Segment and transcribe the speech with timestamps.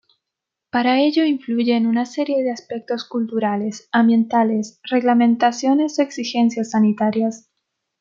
[0.71, 7.51] Para ello influyen una serie de aspectos culturales, ambientales, reglamentaciones o exigencias sanitarias.